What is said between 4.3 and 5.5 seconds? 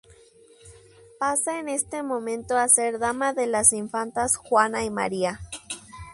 Juana y María.